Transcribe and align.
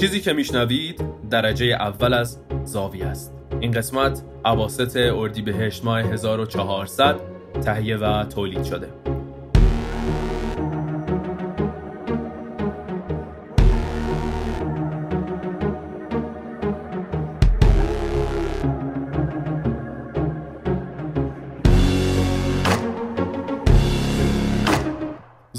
چیزی 0.00 0.20
که 0.20 0.32
میشنوید 0.32 1.04
درجه 1.30 1.66
اول 1.66 2.14
از 2.14 2.38
زاویه 2.64 3.06
است. 3.06 3.32
این 3.60 3.70
قسمت 3.70 4.22
عواست 4.44 4.96
اردیبهشت 4.96 5.84
ماه 5.84 6.00
1400 6.00 7.20
تهیه 7.64 7.96
و 7.96 8.24
تولید 8.24 8.64
شده. 8.64 8.88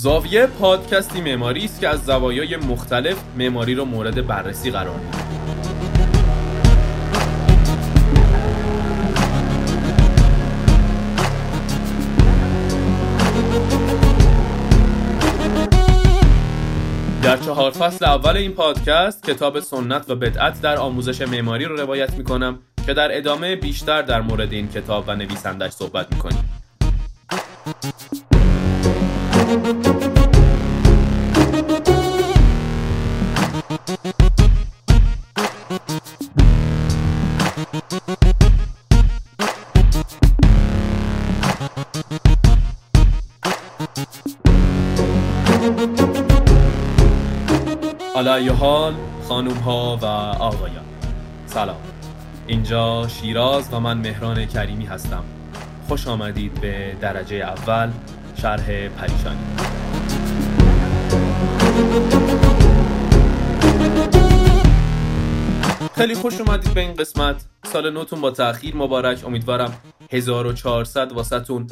زاویه 0.02 0.46
پادکستی 0.46 1.22
معماری 1.22 1.66
است 1.66 1.80
که 1.80 1.88
از 1.88 2.06
زوایای 2.06 2.58
مختلف 2.58 3.18
معماری 3.38 3.76
را 3.76 3.86
مورد 3.86 4.28
بررسی 4.28 4.72
قرار 4.72 4.96
میده 5.00 5.18
در 17.24 17.38
چهار 17.38 17.72
فصل 17.72 18.06
اول 18.06 18.38
این 18.38 18.52
پادکست 18.52 19.24
کتاب 19.24 19.60
سنت 19.60 20.10
و 20.10 20.16
بدعت 20.16 20.62
در 20.62 20.78
آموزش 20.78 21.22
معماری 21.22 21.66
رو 21.66 21.76
روایت 21.76 22.14
می‌کنم 22.14 22.60
که 22.86 22.94
در 22.94 23.18
ادامه 23.18 23.56
بیشتر 23.56 24.02
در 24.02 24.22
مورد 24.22 24.54
این 24.54 24.68
کتاب 24.68 25.04
و 25.08 25.16
نویسندش 25.16 25.72
صحبت 25.72 26.14
می‌کنیم. 26.14 26.61
علای 48.16 48.50
حال 48.50 48.94
خانوم 49.28 49.58
ها 49.58 50.00
و 50.02 50.06
آقایان. 50.44 50.86
سلام. 51.46 51.78
اینجا 52.48 53.08
شیراز 53.08 53.74
و 53.74 53.80
من 53.80 53.98
مهران 53.98 54.46
کریمی 54.46 54.86
هستم. 54.86 55.24
خوش 55.88 56.08
آمدید 56.08 56.62
به 56.62 56.96
درجه 57.02 57.36
اول 57.36 57.90
شرح 58.36 58.88
پریشانی. 58.88 59.40
خیلی 65.96 66.16
خوش 66.16 66.42
اومدید 66.42 66.74
به 66.74 66.82
این 66.82 66.94
قسمت. 66.94 67.46
سال 67.64 67.94
نوتون 67.94 68.22
با 68.22 68.32
تاخیر 68.32 68.76
مبارک. 68.76 69.26
امیدوارم 69.26 69.74
1400 70.12 71.12
واسهتون 71.12 71.68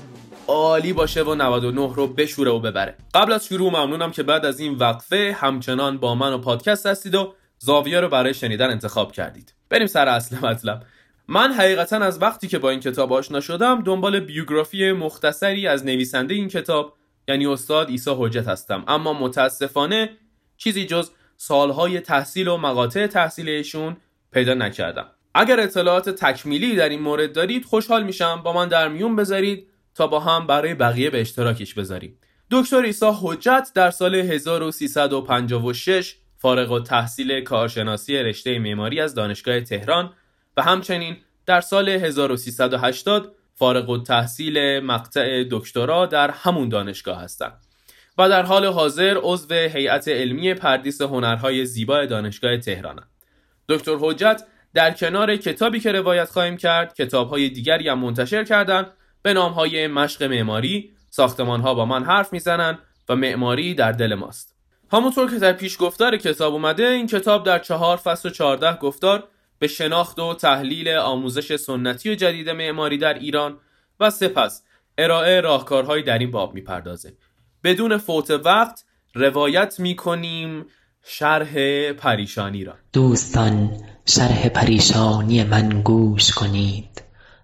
عالی 0.50 0.94
باشه 0.94 1.24
و 1.24 1.36
99 1.36 1.94
رو 1.96 2.08
بشوره 2.08 2.52
و 2.52 2.60
ببره. 2.60 2.96
قبل 3.14 3.34
از 3.34 3.46
شروع 3.46 3.72
ممنونم 3.72 4.12
که 4.12 4.24
بعد 4.24 4.46
از 4.46 4.60
این 4.60 4.76
وقفه 4.76 5.36
همچنان 5.40 5.98
با 5.98 6.16
من 6.16 6.34
و 6.34 6.38
پادکست 6.38 6.86
هستید 6.86 7.16
و 7.16 7.34
زاویه 7.60 8.00
رو 8.00 8.10
برای 8.10 8.34
شنیدن 8.34 8.70
انتخاب 8.70 9.12
کردید. 9.12 9.54
بریم 9.70 9.88
سر 9.88 10.08
اصل 10.08 10.38
مطلب. 10.48 10.84
من 11.28 11.52
حقیقتا 11.52 11.98
از 11.98 12.22
وقتی 12.22 12.48
که 12.48 12.60
با 12.60 12.70
این 12.70 12.80
کتاب 12.80 13.14
آشنا 13.14 13.40
شدم 13.40 13.84
دنبال 13.84 14.20
بیوگرافی 14.20 14.92
مختصری 14.92 15.68
از 15.68 15.86
نویسنده 15.86 16.34
این 16.34 16.48
کتاب 16.48 16.94
یعنی 17.28 17.46
استاد 17.46 17.90
ایسا 17.90 18.16
حجت 18.20 18.48
هستم. 18.48 18.84
اما 18.88 19.14
متاسفانه 19.14 20.10
چیزی 20.58 20.86
جز 20.86 21.12
سالهای 21.38 22.00
تحصیل 22.00 22.48
و 22.48 22.58
مقاطع 22.58 23.08
تحصیلشون 23.08 23.98
پیدا 24.32 24.54
نکردم. 24.54 25.06
اگر 25.36 25.60
اطلاعات 25.60 26.10
تکمیلی 26.10 26.76
در 26.76 26.90
این 26.90 27.02
مورد 27.02 27.34
دارید 27.34 27.66
خوشحال 27.66 28.04
میشم 28.04 28.42
با 28.44 28.54
من 28.54 28.68
در 28.68 28.88
میون 28.88 29.16
بذارید. 29.16 29.69
تا 30.00 30.08
با 30.08 30.20
هم 30.20 30.48
برای 30.48 30.74
بقیه 30.74 31.10
به 31.10 31.22
اشتراکش 31.22 31.74
بذاریم. 31.74 32.18
دکتر 32.52 32.82
ایسا 32.82 33.18
حجت 33.22 33.72
در 33.76 33.92
سال 33.92 34.16
1356 34.16 36.16
فارغ 36.38 36.72
و 36.72 36.80
تحصیل 36.80 37.42
کارشناسی 37.42 38.18
رشته 38.18 38.60
معماری 38.60 39.02
از 39.02 39.16
دانشگاه 39.16 39.62
تهران 39.62 40.14
و 40.58 40.62
همچنین 40.62 41.18
در 41.46 41.62
سال 41.62 41.90
1380 41.90 43.36
فارغ 43.56 43.90
و 43.90 44.04
تحصیل 44.04 44.80
مقطع 44.80 45.44
دکترا 45.52 46.06
در 46.06 46.32
همون 46.32 46.70
دانشگاه 46.70 47.22
هستند. 47.22 47.58
و 48.18 48.30
در 48.30 48.44
حال 48.44 48.66
حاضر 48.66 49.18
عضو 49.22 49.54
هیئت 49.54 50.08
علمی 50.08 50.54
پردیس 50.54 51.02
هنرهای 51.02 51.66
زیبا 51.66 52.06
دانشگاه 52.06 52.58
تهران 52.58 53.04
دکتر 53.70 53.96
حجت 54.00 54.44
در 54.74 54.92
کنار 54.92 55.36
کتابی 55.36 55.80
که 55.80 55.92
روایت 55.92 56.30
خواهیم 56.30 56.58
کرد 56.58 56.94
کتابهای 56.94 57.50
دیگری 57.50 57.90
هم 57.90 58.00
منتشر 58.00 58.44
کردند 58.44 58.88
به 59.22 59.34
نامهای 59.34 59.88
مشق 59.88 60.24
معماری 60.24 60.92
ساختمان 61.10 61.62
با 61.62 61.86
من 61.86 62.04
حرف 62.04 62.34
می‌زنن 62.34 62.80
و 63.10 63.16
معماری 63.16 63.74
در 63.74 63.92
دل 63.92 64.16
ماست. 64.16 64.56
همونطور 64.92 65.32
که 65.32 65.40
در 65.40 65.54
پیش 65.54 65.78
گفتار 65.80 66.18
کتاب 66.18 66.54
اومده 66.54 66.88
این 66.88 67.08
کتاب 67.08 67.46
در 67.46 67.60
چهار 67.60 67.98
فصل 67.98 68.30
و 68.30 68.32
چهارده 68.32 68.78
گفتار 68.78 69.24
به 69.60 69.68
شناخت 69.68 70.20
و 70.20 70.34
تحلیل 70.34 70.90
آموزش 70.90 71.56
سنتی 71.56 72.12
و 72.12 72.16
جدید 72.16 72.50
معماری 72.50 72.98
در 72.98 73.14
ایران 73.14 73.58
و 74.00 74.10
سپس 74.10 74.64
ارائه 74.98 75.42
راهکارهایی 75.42 76.04
در 76.04 76.18
این 76.18 76.32
باب 76.32 76.54
می‌پردازه. 76.54 77.14
بدون 77.64 77.98
فوت 77.98 78.32
وقت 78.32 78.84
روایت 79.16 79.80
می‌کنیم 79.80 80.66
شرح 81.04 81.54
پریشانی 81.92 82.64
را. 82.64 82.76
دوستان 82.94 83.72
شرح 84.06 84.50
پریشانی 84.50 85.44
من 85.44 85.82
گوش 85.82 86.32
کنید. 86.32 86.99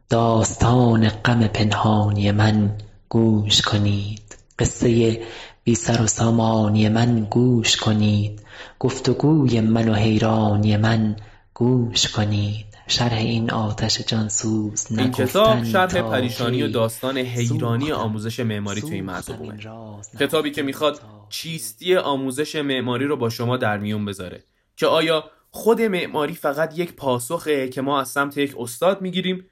داستان 0.09 1.09
غم 1.09 1.47
پنهانی 1.47 2.31
من 2.31 2.77
گوش 3.09 3.61
کنید. 3.61 4.37
قصه 4.59 5.21
بی 5.63 5.75
سر 5.75 6.01
و 6.01 6.07
سامانی 6.07 6.89
من 6.89 7.27
گوش 7.31 7.75
کنید. 7.75 8.41
گفتگوی 8.79 9.61
من 9.61 9.89
و 9.89 9.93
حیرانی 9.93 10.77
من 10.77 11.15
گوش 11.53 12.07
کنید. 12.07 12.65
شرح 12.87 13.13
این 13.13 13.51
آتش 13.51 14.01
جانسوز 14.01 14.87
این 14.89 15.11
کتاب 15.11 15.63
شرح 15.63 16.01
پریشانی 16.01 16.63
و 16.63 16.67
داستان 16.67 17.17
حیرانی 17.17 17.91
آموزش 17.91 18.39
معماری 18.39 18.81
توی 18.81 18.93
این 18.93 19.05
مرزبونه 19.05 19.59
کتابی 20.19 20.51
که 20.51 20.63
می‌خواد 20.63 21.01
چیستی 21.29 21.95
آموزش 21.95 22.55
معماری 22.55 23.05
رو 23.05 23.17
با 23.17 23.29
شما 23.29 23.57
در 23.57 23.77
میون 23.77 24.05
بذاره. 24.05 24.43
که 24.77 24.87
آیا 24.87 25.23
خود 25.51 25.81
معماری 25.81 26.33
فقط 26.33 26.79
یک 26.79 26.93
پاسخه 26.93 27.69
که 27.69 27.81
ما 27.81 28.01
از 28.01 28.09
سمت 28.09 28.37
یک 28.37 28.55
استاد 28.59 29.01
می‌گیریم 29.01 29.45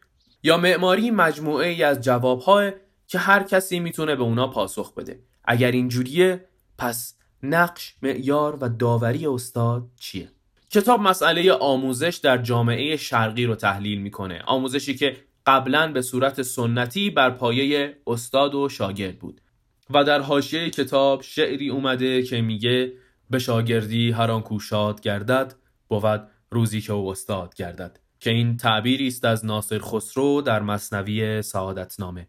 یا 0.43 0.57
معماری 0.57 1.11
مجموعه 1.11 1.67
ای 1.67 1.83
از 1.83 2.01
جوابهای 2.01 2.71
که 3.07 3.19
هر 3.19 3.43
کسی 3.43 3.79
می‌تونه 3.79 4.15
به 4.15 4.23
اونا 4.23 4.47
پاسخ 4.47 4.93
بده. 4.93 5.19
اگر 5.45 5.71
اینجوریه 5.71 6.45
پس 6.77 7.15
نقش 7.43 7.95
معیار 8.01 8.57
و 8.61 8.69
داوری 8.69 9.27
استاد 9.27 9.89
چیه؟ 9.99 10.29
کتاب 10.69 11.01
مسئله 11.01 11.53
آموزش 11.53 12.19
در 12.23 12.37
جامعه 12.37 12.97
شرقی 12.97 13.45
رو 13.45 13.55
تحلیل 13.55 14.01
می‌کنه. 14.01 14.41
آموزشی 14.45 14.95
که 14.95 15.17
قبلا 15.45 15.91
به 15.91 16.01
صورت 16.01 16.41
سنتی 16.41 17.09
بر 17.09 17.29
پایه 17.29 17.97
استاد 18.07 18.55
و 18.55 18.69
شاگرد 18.69 19.19
بود. 19.19 19.41
و 19.89 20.03
در 20.03 20.21
حاشیه 20.21 20.69
کتاب 20.69 21.21
شعری 21.21 21.69
اومده 21.69 22.23
که 22.23 22.41
میگه 22.41 22.93
به 23.29 23.39
شاگردی 23.39 24.11
هر 24.11 24.31
آن 24.31 24.41
کوشاد 24.41 25.01
گردد 25.01 25.55
بود 25.87 26.27
روزی 26.51 26.81
که 26.81 26.93
او 26.93 27.11
استاد 27.11 27.55
گردد. 27.55 27.99
که 28.23 28.29
این 28.29 28.57
تعبیری 28.57 29.07
است 29.07 29.25
از 29.25 29.45
ناصر 29.45 29.79
خسرو 29.79 30.41
در 30.41 30.61
مصنوی 30.61 31.41
سعادتنامه. 31.41 32.27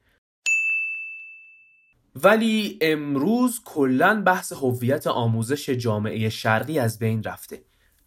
ولی 2.16 2.78
امروز 2.80 3.60
کلا 3.64 4.22
بحث 4.26 4.52
هویت 4.52 5.06
آموزش 5.06 5.70
جامعه 5.70 6.28
شرقی 6.28 6.78
از 6.78 6.98
بین 6.98 7.22
رفته. 7.22 7.62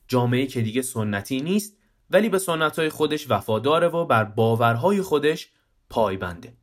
جامعه 0.07 0.45
که 0.45 0.61
دیگه 0.61 0.81
سنتی 0.81 1.41
نیست 1.41 1.77
ولی 2.09 2.29
به 2.29 2.39
سنتهای 2.39 2.89
خودش 2.89 3.31
وفاداره 3.31 3.87
و 3.87 4.05
بر 4.05 4.23
باورهای 4.23 5.01
خودش 5.01 5.49
پایبنده. 5.89 6.53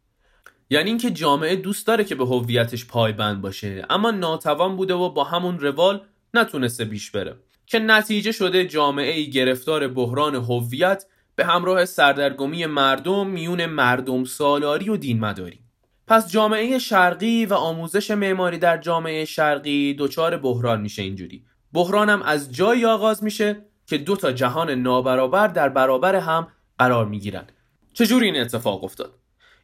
یعنی 0.70 0.88
اینکه 0.88 1.10
جامعه 1.10 1.56
دوست 1.56 1.86
داره 1.86 2.04
که 2.04 2.14
به 2.14 2.26
هویتش 2.26 2.86
پایبند 2.86 3.40
باشه 3.40 3.86
اما 3.90 4.10
ناتوان 4.10 4.76
بوده 4.76 4.94
و 4.94 5.10
با 5.10 5.24
همون 5.24 5.58
روال 5.58 6.06
نتونسته 6.34 6.84
بیش 6.84 7.10
بره. 7.10 7.36
که 7.66 7.78
نتیجه 7.78 8.32
شده 8.32 8.66
جامعه 8.66 9.12
ای 9.12 9.30
گرفتار 9.30 9.88
بحران 9.88 10.34
هویت 10.34 11.04
به 11.36 11.44
همراه 11.44 11.84
سردرگمی 11.84 12.66
مردم 12.66 13.26
میون 13.26 13.66
مردم 13.66 14.24
سالاری 14.24 14.88
و 14.88 14.96
دین 14.96 15.20
مداری 15.20 15.60
پس 16.06 16.32
جامعه 16.32 16.78
شرقی 16.78 17.46
و 17.46 17.54
آموزش 17.54 18.10
معماری 18.10 18.58
در 18.58 18.78
جامعه 18.78 19.24
شرقی 19.24 19.96
دچار 19.98 20.36
بحران 20.36 20.80
میشه 20.80 21.02
اینجوری. 21.02 21.44
بحرانم 21.72 22.22
از 22.22 22.52
جایی 22.52 22.84
آغاز 22.84 23.24
میشه 23.24 23.64
که 23.86 23.98
دو 23.98 24.16
تا 24.16 24.32
جهان 24.32 24.70
نابرابر 24.70 25.48
در 25.48 25.68
برابر 25.68 26.16
هم 26.16 26.46
قرار 26.78 27.06
می‌گیرن. 27.06 27.44
چجوری 27.92 28.26
این 28.26 28.40
اتفاق 28.40 28.84
افتاد؟ 28.84 29.14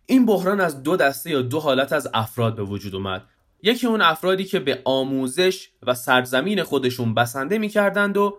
این 0.06 0.26
بحران 0.26 0.60
از 0.60 0.82
دو 0.82 0.96
دسته 0.96 1.30
یا 1.30 1.42
دو 1.42 1.60
حالت 1.60 1.92
از 1.92 2.08
افراد 2.14 2.56
به 2.56 2.62
وجود 2.62 2.94
اومد. 2.94 3.22
یکی 3.62 3.86
اون 3.86 4.00
افرادی 4.00 4.44
که 4.44 4.60
به 4.60 4.82
آموزش 4.84 5.68
و 5.82 5.94
سرزمین 5.94 6.62
خودشون 6.62 7.14
بسنده 7.14 7.58
می‌کردند 7.58 8.16
و 8.16 8.38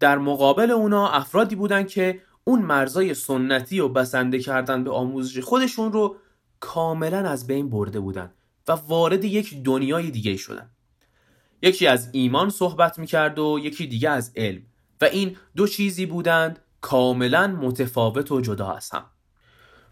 در 0.00 0.18
مقابل 0.18 0.70
اونا 0.70 1.08
افرادی 1.08 1.54
بودن 1.54 1.84
که 1.84 2.20
اون 2.44 2.62
مرزای 2.62 3.14
سنتی 3.14 3.80
و 3.80 3.88
بسنده 3.88 4.38
کردن 4.38 4.84
به 4.84 4.90
آموزش 4.90 5.38
خودشون 5.38 5.92
رو 5.92 6.16
کاملا 6.60 7.18
از 7.18 7.46
بین 7.46 7.70
برده 7.70 8.00
بودن 8.00 8.32
و 8.68 8.72
وارد 8.72 9.24
یک 9.24 9.62
دنیای 9.62 10.10
دیگه 10.10 10.36
شدن. 10.36 10.70
یکی 11.62 11.86
از 11.86 12.08
ایمان 12.12 12.50
صحبت 12.50 12.98
می‌کرد 12.98 13.38
و 13.38 13.58
یکی 13.62 13.86
دیگه 13.86 14.10
از 14.10 14.32
علم 14.36 14.62
و 15.00 15.04
این 15.04 15.36
دو 15.56 15.66
چیزی 15.66 16.06
بودند 16.06 16.58
کاملا 16.80 17.46
متفاوت 17.46 18.32
و 18.32 18.40
جدا 18.40 18.72
از 18.72 18.90
هم. 18.90 19.04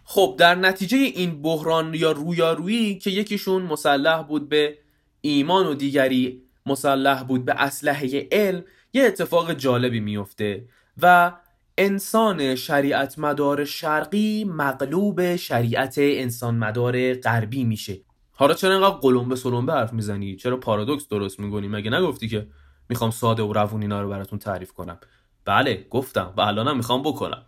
خب 0.05 0.37
در 0.39 0.55
نتیجه 0.55 0.97
این 0.97 1.43
بحران 1.43 1.95
یا 1.95 2.13
رویارویی 2.13 2.99
که 2.99 3.11
یکیشون 3.11 3.63
مسلح 3.63 4.23
بود 4.23 4.49
به 4.49 4.79
ایمان 5.21 5.67
و 5.67 5.75
دیگری 5.75 6.43
مسلح 6.67 7.23
بود 7.23 7.45
به 7.45 7.53
اسلحه 7.53 8.29
علم 8.33 8.65
یه 8.93 9.05
اتفاق 9.05 9.53
جالبی 9.53 10.01
میفته 10.01 10.69
و 11.03 11.33
انسان 11.81 12.55
شریعت 12.55 13.19
مدار 13.19 13.65
شرقی 13.65 14.45
مغلوب 14.45 15.37
شریعت 15.37 15.95
انسان 15.99 16.55
مدار 16.55 17.15
غربی 17.15 17.65
میشه. 17.65 18.01
حالا 18.33 18.55
چرا 18.55 18.73
اینقدر 18.73 18.97
قلمبه 18.97 19.37
سلمبه 19.37 19.73
حرف 19.73 19.93
می‌زنی؟ 19.93 20.37
چرا 20.37 20.57
پارادوکس 20.57 21.09
درست 21.09 21.41
میگونی؟ 21.41 21.69
مگه 21.69 21.91
نگفتی 21.91 22.29
که 22.29 22.47
می‌خوام 22.89 23.11
ساده 23.11 23.43
و 23.43 23.53
روون 23.53 23.83
اینا 23.83 24.03
رو 24.03 24.09
براتون 24.09 24.39
تعریف 24.39 24.73
کنم؟ 24.73 24.99
بله 25.45 25.87
گفتم 25.91 26.35
و 26.37 26.41
الانم 26.41 26.77
می‌خوام 26.77 27.03
بکنم. 27.03 27.43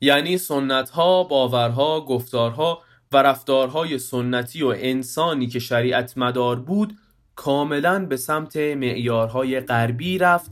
یعنی 0.00 0.38
سنت 0.38 0.90
ها 0.90 1.24
باورها 1.24 2.00
گفتارها 2.00 2.82
و 3.12 3.16
رفتارهای 3.16 3.98
سنتی 3.98 4.62
و 4.62 4.74
انسانی 4.76 5.46
که 5.46 5.58
شریعت 5.58 6.18
مدار 6.18 6.56
بود 6.56 6.96
کاملا 7.36 8.06
به 8.06 8.16
سمت 8.16 8.56
معیارهای 8.56 9.60
غربی 9.60 10.18
رفت 10.18 10.50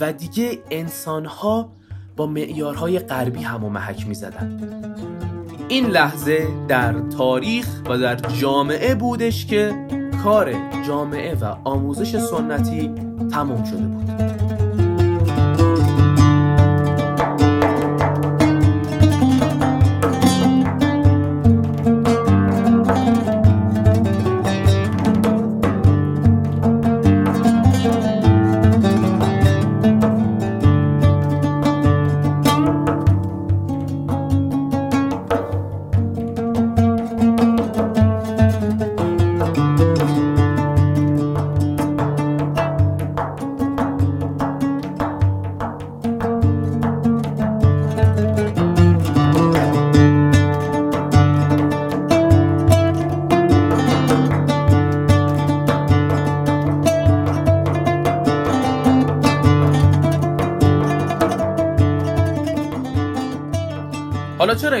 و 0.00 0.12
دیگه 0.12 0.58
انسانها 0.70 1.75
با 2.16 2.26
معیارهای 2.26 2.98
غربی 2.98 3.42
هم 3.42 3.64
و 3.64 3.68
محک 3.68 4.08
می 4.08 4.14
زدن. 4.14 4.60
این 5.68 5.86
لحظه 5.86 6.48
در 6.68 6.92
تاریخ 6.92 7.82
و 7.88 7.98
در 7.98 8.16
جامعه 8.16 8.94
بودش 8.94 9.46
که 9.46 9.86
کار 10.24 10.54
جامعه 10.86 11.34
و 11.34 11.44
آموزش 11.64 12.18
سنتی 12.18 12.94
تمام 13.30 13.64
شده 13.64 13.82
بود 13.82 14.35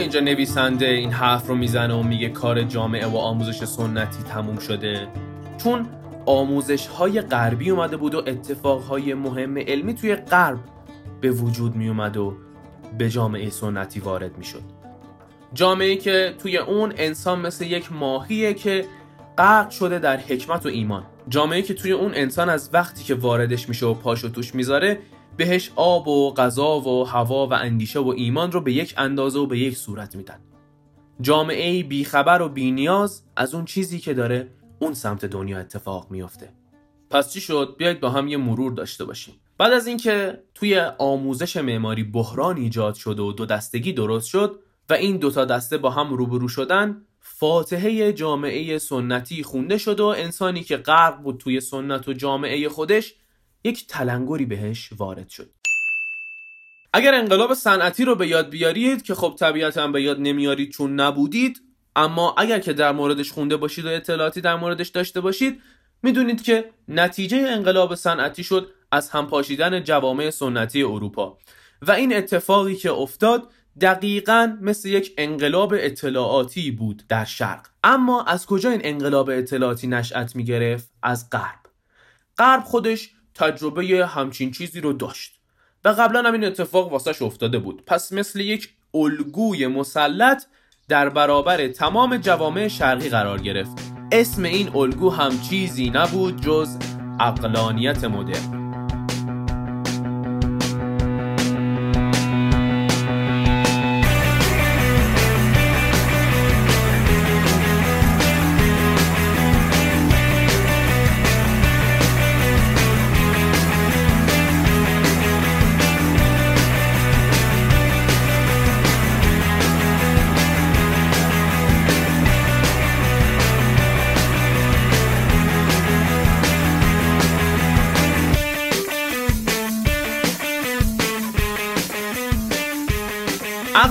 اینجا 0.06 0.20
نویسنده 0.20 0.86
این 0.86 1.10
حرف 1.10 1.46
رو 1.46 1.54
می‌زنه 1.54 1.94
و 1.94 2.02
میگه 2.02 2.28
کار 2.28 2.62
جامعه 2.62 3.06
و 3.06 3.16
آموزش 3.16 3.64
سنتی 3.64 4.22
تموم 4.22 4.58
شده. 4.58 5.08
چون 5.58 5.86
آموزش 6.26 6.86
های 6.86 7.20
غربی 7.20 7.70
اومده 7.70 7.96
بود 7.96 8.14
و 8.14 8.18
اتفاق 8.18 8.82
های 8.82 9.14
مهم 9.14 9.58
علمی 9.58 9.94
توی 9.94 10.16
غرب 10.16 10.58
به 11.20 11.30
وجود 11.30 11.76
می 11.76 11.88
اومد 11.88 12.16
و 12.16 12.36
به 12.98 13.10
جامعه 13.10 13.50
سنتی 13.50 14.00
وارد 14.00 14.38
می 14.38 14.44
شد 14.44 14.62
جامعه 15.54 15.96
که 15.96 16.34
توی 16.42 16.56
اون 16.56 16.92
انسان 16.96 17.40
مثل 17.40 17.64
یک 17.64 17.92
ماهیه 17.92 18.54
که 18.54 18.84
غرق 19.38 19.70
شده 19.70 19.98
در 19.98 20.16
حکمت 20.16 20.66
و 20.66 20.68
ایمان. 20.68 21.02
جامعه 21.28 21.62
که 21.62 21.74
توی 21.74 21.92
اون 21.92 22.12
انسان 22.14 22.48
از 22.48 22.70
وقتی 22.72 23.04
که 23.04 23.14
واردش 23.14 23.68
میشه 23.68 23.86
و 23.86 23.94
پاشو 23.94 24.28
توش 24.28 24.54
می‌ذاره 24.54 24.98
بهش 25.36 25.70
آب 25.76 26.08
و 26.08 26.34
غذا 26.34 26.80
و 26.80 27.04
هوا 27.04 27.46
و 27.46 27.52
اندیشه 27.52 27.98
و 27.98 28.08
ایمان 28.08 28.52
رو 28.52 28.60
به 28.60 28.72
یک 28.72 28.94
اندازه 28.96 29.38
و 29.38 29.46
به 29.46 29.58
یک 29.58 29.76
صورت 29.76 30.16
میدن. 30.16 30.40
جامعه 31.20 31.82
بیخبر 31.82 32.42
و 32.42 32.48
بینیاز 32.48 33.22
از 33.36 33.54
اون 33.54 33.64
چیزی 33.64 33.98
که 33.98 34.14
داره 34.14 34.50
اون 34.78 34.94
سمت 34.94 35.24
دنیا 35.24 35.58
اتفاق 35.58 36.10
میافته. 36.10 36.52
پس 37.10 37.32
چی 37.32 37.40
شد؟ 37.40 37.74
بیاید 37.78 38.00
با 38.00 38.10
هم 38.10 38.28
یه 38.28 38.36
مرور 38.36 38.72
داشته 38.72 39.04
باشیم. 39.04 39.34
بعد 39.58 39.72
از 39.72 39.86
اینکه 39.86 40.42
توی 40.54 40.80
آموزش 40.98 41.56
معماری 41.56 42.04
بحران 42.04 42.56
ایجاد 42.56 42.94
شد 42.94 43.20
و 43.20 43.32
دو 43.32 43.46
دستگی 43.46 43.92
درست 43.92 44.28
شد 44.28 44.60
و 44.90 44.92
این 44.92 45.16
دوتا 45.16 45.44
دسته 45.44 45.78
با 45.78 45.90
هم 45.90 46.14
روبرو 46.14 46.48
شدن 46.48 47.02
فاتحه 47.20 48.12
جامعه 48.12 48.78
سنتی 48.78 49.42
خونده 49.42 49.78
شد 49.78 50.00
و 50.00 50.06
انسانی 50.06 50.62
که 50.62 50.76
غرق 50.76 51.22
بود 51.22 51.38
توی 51.38 51.60
سنت 51.60 52.08
و 52.08 52.12
جامعه 52.12 52.68
خودش 52.68 53.14
یک 53.66 53.86
تلنگری 53.86 54.44
بهش 54.44 54.90
وارد 54.96 55.28
شد. 55.28 55.50
اگر 56.92 57.14
انقلاب 57.14 57.54
صنعتی 57.54 58.04
رو 58.04 58.14
به 58.14 58.28
یاد 58.28 58.50
بیارید 58.50 59.02
که 59.02 59.14
خب 59.14 59.36
طبیعتا 59.38 59.88
به 59.88 60.02
یاد 60.02 60.20
نمیارید 60.20 60.70
چون 60.72 61.00
نبودید 61.00 61.62
اما 61.96 62.34
اگر 62.38 62.58
که 62.58 62.72
در 62.72 62.92
موردش 62.92 63.32
خونده 63.32 63.56
باشید 63.56 63.84
و 63.84 63.88
اطلاعاتی 63.88 64.40
در 64.40 64.56
موردش 64.56 64.88
داشته 64.88 65.20
باشید 65.20 65.62
می‌دونید 66.02 66.42
که 66.42 66.70
نتیجه 66.88 67.36
انقلاب 67.36 67.94
صنعتی 67.94 68.44
شد 68.44 68.72
از 68.92 69.10
همپاشیدن 69.10 69.84
جوامع 69.84 70.30
سنتی 70.30 70.82
اروپا. 70.82 71.38
و 71.82 71.92
این 71.92 72.16
اتفاقی 72.16 72.76
که 72.76 72.92
افتاد 72.92 73.50
دقیقا 73.80 74.58
مثل 74.60 74.88
یک 74.88 75.14
انقلاب 75.18 75.74
اطلاعاتی 75.76 76.70
بود 76.70 77.02
در 77.08 77.24
شرق. 77.24 77.66
اما 77.84 78.24
از 78.24 78.46
کجا 78.46 78.70
این 78.70 78.80
انقلاب 78.84 79.30
اطلاعاتی 79.30 79.86
نشأت 79.86 80.36
می 80.36 80.44
گرفت؟ 80.44 80.90
از 81.02 81.30
غرب. 81.30 81.60
غرب 82.38 82.62
خودش 82.62 83.15
تجربه 83.38 84.06
همچین 84.06 84.50
چیزی 84.50 84.80
رو 84.80 84.92
داشت. 84.92 85.40
و 85.84 85.88
قبلا 85.88 86.22
هم 86.22 86.32
این 86.32 86.44
اتفاق 86.44 86.92
واسش 86.92 87.22
افتاده 87.22 87.58
بود. 87.58 87.82
پس 87.86 88.12
مثل 88.12 88.40
یک 88.40 88.68
الگوی 88.94 89.66
مسلط 89.66 90.44
در 90.88 91.08
برابر 91.08 91.68
تمام 91.68 92.16
جوامع 92.16 92.68
شرقی 92.68 93.08
قرار 93.08 93.40
گرفت. 93.40 93.78
اسم 94.12 94.42
این 94.42 94.76
الگو 94.76 95.10
هم 95.10 95.40
چیزی 95.40 95.90
نبود 95.90 96.40
جز 96.40 96.76
اقلانیت 97.20 98.04
مدرن. 98.04 98.65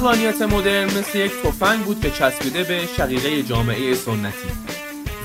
اقلانیت 0.06 0.42
مدرن 0.42 0.86
مثل 0.86 1.18
یک 1.18 1.32
تفنگ 1.44 1.80
بود 1.80 2.02
که 2.02 2.12
چسبیده 2.12 2.64
به 2.64 2.86
شقیقه 2.98 3.44
جامعه 3.44 3.96
سنتی. 3.96 4.48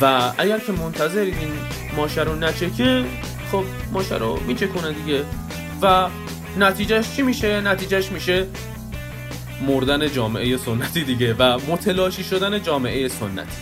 و 0.00 0.32
اگر 0.38 0.58
که 0.58 0.72
منتظرید 0.72 1.34
این 1.40 1.52
ماشه 1.96 2.22
رو 2.22 2.34
نچکه 2.34 3.04
خب 3.52 3.64
ماشه 3.92 4.16
رو 4.16 4.40
میچکونه 4.46 4.92
دیگه. 4.92 5.24
و 5.82 6.08
نتیجهش 6.58 7.16
چی 7.16 7.22
میشه؟ 7.22 7.60
نتیجهش 7.60 8.12
میشه 8.12 8.46
مردن 9.66 10.12
جامعه 10.12 10.56
سنتی 10.56 11.04
دیگه 11.04 11.34
و 11.34 11.58
متلاشی 11.68 12.24
شدن 12.24 12.62
جامعه 12.62 13.08
سنتی. 13.08 13.56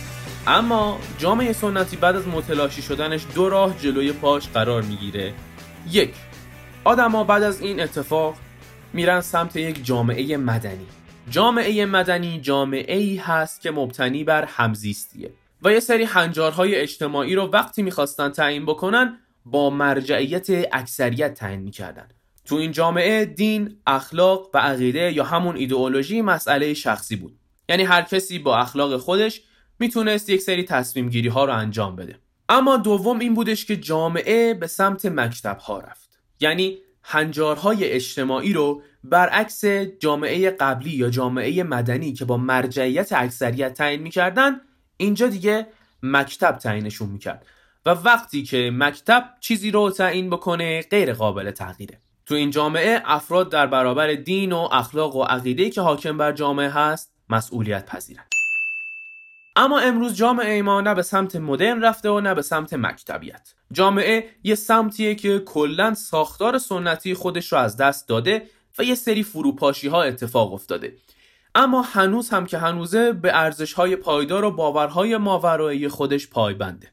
اما 0.47 0.99
جامعه 1.17 1.53
سنتی 1.53 1.95
بعد 1.95 2.15
از 2.15 2.27
متلاشی 2.27 2.81
شدنش 2.81 3.21
دو 3.35 3.49
راه 3.49 3.77
جلوی 3.77 4.11
پاش 4.11 4.47
قرار 4.47 4.81
می‌گیره. 4.81 5.33
یک 5.91 6.13
آدما 6.83 7.23
بعد 7.23 7.43
از 7.43 7.61
این 7.61 7.79
اتفاق 7.79 8.35
میرن 8.93 9.21
سمت 9.21 9.55
یک 9.55 9.85
جامعه 9.85 10.37
مدنی. 10.37 10.87
جامعه 11.29 11.85
مدنی 11.85 12.39
جامعه 12.41 12.97
ای 12.97 13.15
هست 13.15 13.61
که 13.61 13.71
مبتنی 13.71 14.23
بر 14.23 14.45
همزیستیه 14.45 15.31
و 15.61 15.71
یه 15.71 15.79
سری 15.79 16.03
هنجارهای 16.03 16.75
اجتماعی 16.75 17.35
رو 17.35 17.45
وقتی 17.47 17.81
می‌خواستن 17.81 18.29
تعیین 18.29 18.65
بکنن 18.65 19.17
با 19.45 19.69
مرجعیت 19.69 20.47
اکثریت 20.71 21.33
تعیین 21.33 21.59
می‌کردن. 21.59 22.07
تو 22.45 22.55
این 22.55 22.71
جامعه 22.71 23.25
دین، 23.25 23.77
اخلاق 23.87 24.49
و 24.53 24.57
عقیده 24.57 25.13
یا 25.13 25.23
همون 25.23 25.55
ایدئولوژی 25.55 26.21
مسئله 26.21 26.73
شخصی 26.73 27.15
بود. 27.15 27.39
یعنی 27.69 27.83
هر 27.83 28.01
کسی 28.01 28.39
با 28.39 28.57
اخلاق 28.57 28.97
خودش 28.97 29.41
می‌تونست 29.79 30.29
یک 30.29 30.41
سری 30.41 30.63
تصمیم 30.63 31.09
گیری 31.09 31.27
ها 31.27 31.45
رو 31.45 31.53
انجام 31.53 31.95
بده. 31.95 32.15
اما 32.49 32.77
دوم 32.77 33.19
این 33.19 33.33
بودش 33.33 33.65
که 33.65 33.75
جامعه 33.75 34.53
به 34.53 34.67
سمت 34.67 35.05
مکتب 35.05 35.57
ها 35.57 35.79
رفت. 35.79 36.19
یعنی 36.39 36.77
هنجارهای 37.03 37.91
اجتماعی 37.91 38.53
رو 38.53 38.81
برعکس 39.03 39.65
جامعه 39.99 40.49
قبلی 40.49 40.89
یا 40.89 41.09
جامعه 41.09 41.63
مدنی 41.63 42.13
که 42.13 42.25
با 42.25 42.37
مرجعیت 42.37 43.13
اکثریت 43.13 43.73
تعیین 43.73 44.01
می‌کردن 44.01 44.61
اینجا 44.97 45.27
دیگه 45.27 45.67
مکتب 46.03 46.51
تعیینشون 46.51 47.09
می‌کرد. 47.09 47.45
و 47.85 47.89
وقتی 47.89 48.43
که 48.43 48.71
مکتب 48.73 49.29
چیزی 49.39 49.71
رو 49.71 49.91
تعیین 49.91 50.29
بکنه 50.29 50.81
غیر 50.81 51.13
قابل 51.13 51.51
تغییره. 51.51 52.01
تو 52.29 52.35
این 52.35 52.49
جامعه 52.49 53.01
افراد 53.05 53.51
در 53.51 53.67
برابر 53.67 54.13
دین 54.13 54.51
و 54.51 54.67
اخلاق 54.71 55.15
و 55.15 55.23
عقیده 55.23 55.69
که 55.69 55.81
حاکم 55.81 56.17
بر 56.17 56.31
جامعه 56.31 56.69
هست 56.69 57.11
مسئولیت 57.29 57.85
پذیرند 57.85 58.29
اما 59.55 59.79
امروز 59.79 60.15
جامعه 60.15 60.61
ما 60.61 60.81
نه 60.81 60.93
به 60.93 61.01
سمت 61.01 61.35
مدرن 61.35 61.81
رفته 61.81 62.09
و 62.09 62.19
نه 62.19 62.33
به 62.33 62.41
سمت 62.41 62.73
مکتبیت. 62.73 63.53
جامعه 63.71 64.29
یه 64.43 64.55
سمتیه 64.55 65.15
که 65.15 65.39
کلا 65.39 65.93
ساختار 65.93 66.57
سنتی 66.57 67.13
خودش 67.13 67.53
رو 67.53 67.59
از 67.59 67.77
دست 67.77 68.07
داده 68.07 68.43
و 68.79 68.83
یه 68.83 68.95
سری 68.95 69.23
فروپاشی 69.23 69.87
ها 69.87 70.03
اتفاق 70.03 70.53
افتاده. 70.53 70.95
اما 71.55 71.81
هنوز 71.81 72.29
هم 72.29 72.45
که 72.45 72.57
هنوزه 72.57 73.13
به 73.13 73.37
ارزش 73.37 73.73
های 73.73 73.95
پایدار 73.95 74.45
و 74.45 74.51
باورهای 74.51 75.17
ماورایی 75.17 75.87
خودش 75.87 76.29
پایبنده. 76.29 76.87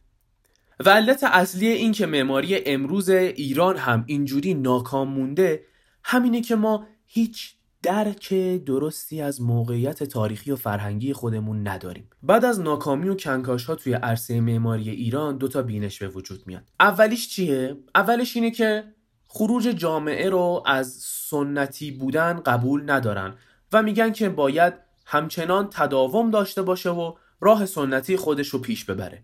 و 0.87 0.91
علت 0.91 1.25
اصلی 1.25 1.69
این 1.69 1.93
که 1.93 2.07
معماری 2.07 2.65
امروز 2.67 3.09
ایران 3.09 3.77
هم 3.77 4.05
اینجوری 4.07 4.55
ناکام 4.55 5.09
مونده 5.09 5.65
همینه 6.05 6.41
که 6.41 6.57
ما 6.57 6.87
هیچ 7.07 7.57
درک 7.83 8.35
درستی 8.65 9.21
از 9.21 9.43
موقعیت 9.43 10.03
تاریخی 10.03 10.51
و 10.51 10.57
فرهنگی 10.57 11.13
خودمون 11.13 11.69
نداریم. 11.69 12.09
بعد 12.23 12.45
از 12.45 12.61
ناکامی 12.61 13.09
و 13.09 13.15
کنکاش 13.15 13.65
ها 13.65 13.75
توی 13.75 13.93
عرصه 13.93 14.41
معماری 14.41 14.91
ایران 14.91 15.37
دو 15.37 15.49
تا 15.49 15.63
بینش 15.63 15.99
به 15.99 16.09
وجود 16.09 16.47
میاد. 16.47 16.63
اولیش 16.81 17.29
چیه؟ 17.29 17.77
اولش 17.95 18.37
اینه 18.37 18.51
که 18.51 18.85
خروج 19.29 19.65
جامعه 19.65 20.31
رو 20.31 20.63
از 20.67 20.89
سنتی 21.03 21.91
بودن 21.91 22.41
قبول 22.47 22.91
ندارن 22.91 23.35
و 23.73 23.83
میگن 23.83 24.13
که 24.13 24.29
باید 24.29 24.75
همچنان 25.07 25.69
تداوم 25.71 26.31
داشته 26.31 26.63
باشه 26.63 26.91
و 26.91 27.15
راه 27.41 27.67
سنتی 27.67 28.17
خودش 28.17 28.49
رو 28.49 28.59
پیش 28.59 28.85
ببره. 28.85 29.23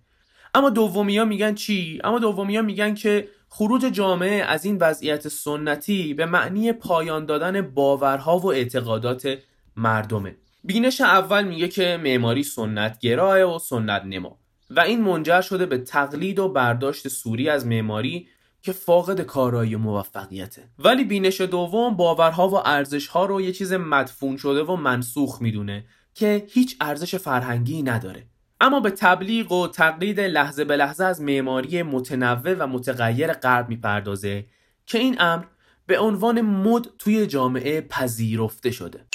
اما 0.54 0.70
دومیا 0.70 1.24
میگن 1.24 1.54
چی؟ 1.54 2.00
اما 2.04 2.18
دومیا 2.18 2.62
میگن 2.62 2.94
که 2.94 3.28
خروج 3.48 3.82
جامعه 3.82 4.42
از 4.44 4.64
این 4.64 4.78
وضعیت 4.80 5.28
سنتی 5.28 6.14
به 6.14 6.26
معنی 6.26 6.72
پایان 6.72 7.26
دادن 7.26 7.60
باورها 7.60 8.38
و 8.38 8.52
اعتقادات 8.52 9.38
مردمه. 9.76 10.36
بینش 10.64 11.00
اول 11.00 11.44
میگه 11.44 11.68
که 11.68 12.00
معماری 12.02 12.42
سنت 12.42 12.98
گراه 12.98 13.42
و 13.42 13.58
سنت 13.58 14.02
نما 14.04 14.38
و 14.70 14.80
این 14.80 15.00
منجر 15.00 15.40
شده 15.40 15.66
به 15.66 15.78
تقلید 15.78 16.38
و 16.38 16.48
برداشت 16.48 17.08
سوری 17.08 17.48
از 17.48 17.66
معماری 17.66 18.28
که 18.62 18.72
فاقد 18.72 19.20
کارایی 19.20 19.74
و 19.74 19.78
موفقیته 19.78 20.68
ولی 20.78 21.04
بینش 21.04 21.40
دوم 21.40 21.96
باورها 21.96 22.48
و 22.48 22.54
ارزشها 22.54 23.26
رو 23.26 23.40
یه 23.40 23.52
چیز 23.52 23.72
مدفون 23.72 24.36
شده 24.36 24.62
و 24.62 24.76
منسوخ 24.76 25.42
می‌دونه 25.42 25.84
که 26.14 26.46
هیچ 26.50 26.76
ارزش 26.80 27.14
فرهنگی 27.14 27.82
نداره 27.82 28.26
اما 28.60 28.80
به 28.80 28.90
تبلیغ 28.90 29.52
و 29.52 29.68
تقلید 29.68 30.20
لحظه 30.20 30.64
به 30.64 30.76
لحظه 30.76 31.04
از 31.04 31.20
معماری 31.20 31.82
متنوع 31.82 32.54
و 32.54 32.66
متغیر 32.66 33.32
غرب 33.32 33.68
می‌پردازه 33.68 34.46
که 34.86 34.98
این 34.98 35.16
امر 35.20 35.44
به 35.86 35.98
عنوان 35.98 36.40
مد 36.40 36.88
توی 36.98 37.26
جامعه 37.26 37.80
پذیرفته 37.80 38.70
شده 38.70 39.06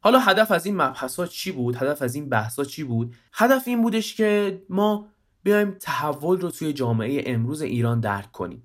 حالا 0.00 0.18
هدف 0.18 0.50
از 0.50 0.66
این 0.66 0.76
مبحث 0.76 1.20
چی 1.20 1.52
بود؟ 1.52 1.76
هدف 1.76 2.02
از 2.02 2.14
این 2.14 2.28
بحث 2.28 2.60
چی 2.60 2.84
بود؟ 2.84 3.14
هدف 3.32 3.68
این 3.68 3.82
بودش 3.82 4.14
که 4.14 4.62
ما 4.68 5.08
بیایم 5.48 5.76
تحول 5.80 6.40
رو 6.40 6.50
توی 6.50 6.72
جامعه 6.72 7.22
امروز 7.26 7.62
ایران 7.62 8.00
درک 8.00 8.32
کنیم 8.32 8.62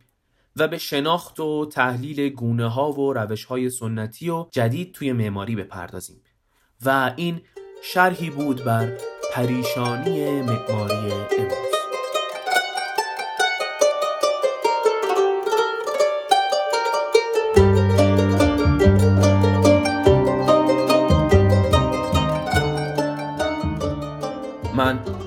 و 0.55 0.67
به 0.67 0.77
شناخت 0.77 1.39
و 1.39 1.65
تحلیل 1.65 2.29
گونه 2.29 2.69
ها 2.69 2.91
و 2.91 3.13
روش 3.13 3.45
های 3.45 3.69
سنتی 3.69 4.29
و 4.29 4.47
جدید 4.51 4.91
توی 4.91 5.13
معماری 5.13 5.55
بپردازیم. 5.55 6.21
و 6.85 7.13
این 7.15 7.41
شرحی 7.83 8.29
بود 8.29 8.63
بر 8.63 8.97
پریشانی 9.33 10.41
معماری 10.41 11.11
امروز. 11.39 11.73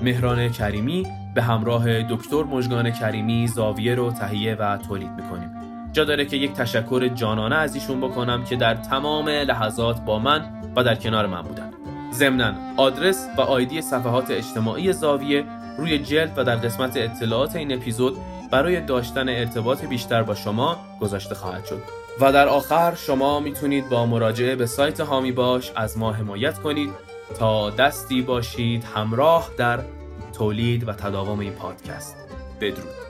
مهران 0.02 0.48
کریمی 0.48 1.25
به 1.36 1.42
همراه 1.42 2.02
دکتر 2.02 2.42
مجگان 2.42 2.90
کریمی 2.90 3.46
زاویه 3.46 3.94
رو 3.94 4.10
تهیه 4.10 4.54
و 4.54 4.76
تولید 4.76 5.10
می‌کنیم. 5.10 5.50
جا 5.92 6.04
داره 6.04 6.24
که 6.24 6.36
یک 6.36 6.52
تشکر 6.52 7.08
جانانه 7.08 7.56
از 7.56 7.74
ایشون 7.74 8.00
بکنم 8.00 8.44
که 8.44 8.56
در 8.56 8.74
تمام 8.74 9.28
لحظات 9.28 10.00
با 10.00 10.18
من 10.18 10.62
و 10.76 10.84
در 10.84 10.94
کنار 10.94 11.26
من 11.26 11.42
بودن. 11.42 11.70
ضمنا 12.12 12.52
آدرس 12.76 13.28
و 13.36 13.40
آیدی 13.40 13.82
صفحات 13.82 14.30
اجتماعی 14.30 14.92
زاویه 14.92 15.44
روی 15.78 15.98
جلد 15.98 16.32
و 16.36 16.44
در 16.44 16.56
قسمت 16.56 16.96
اطلاعات 16.96 17.56
این 17.56 17.72
اپیزود 17.74 18.16
برای 18.50 18.80
داشتن 18.80 19.28
ارتباط 19.28 19.84
بیشتر 19.84 20.22
با 20.22 20.34
شما 20.34 20.76
گذاشته 21.00 21.34
خواهد 21.34 21.64
شد. 21.64 21.82
و 22.20 22.32
در 22.32 22.48
آخر 22.48 22.94
شما 22.94 23.40
می‌تونید 23.40 23.88
با 23.88 24.06
مراجعه 24.06 24.56
به 24.56 24.66
سایت 24.66 25.00
هامی 25.00 25.32
باش 25.32 25.72
از 25.76 25.98
ما 25.98 26.12
حمایت 26.12 26.58
کنید. 26.58 26.90
تا 27.38 27.70
دستی 27.70 28.22
باشید 28.22 28.84
همراه 28.94 29.50
در 29.58 29.78
تولید 30.38 30.88
و 30.88 30.92
تداوم 30.92 31.38
این 31.38 31.52
پادکست. 31.52 32.16
بدرود. 32.60 33.05